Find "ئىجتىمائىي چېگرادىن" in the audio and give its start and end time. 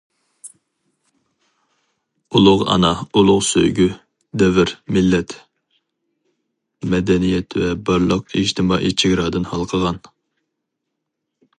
8.41-9.47